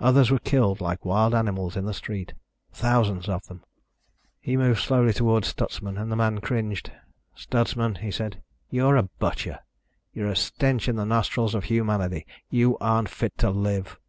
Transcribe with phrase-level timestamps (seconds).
[0.00, 2.34] Others were killed like wild animals in the street.
[2.72, 3.62] Thousands of them."
[4.40, 6.90] He moved slowly toward Stutsman and the man cringed.
[7.36, 9.60] "Stutsman," he said, "you're a butcher.
[10.12, 12.26] You're a stench in the nostrils of humanity.
[12.48, 14.00] You aren't fit to live."